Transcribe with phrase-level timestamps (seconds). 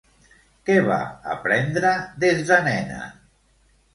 [0.69, 0.95] Què va
[1.33, 1.91] aprendre
[2.25, 3.03] des de nena?